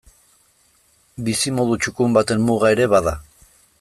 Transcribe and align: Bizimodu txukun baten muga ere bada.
Bizimodu 1.27 1.77
txukun 1.83 2.17
baten 2.17 2.43
muga 2.49 2.73
ere 2.77 2.89
bada. 2.95 3.15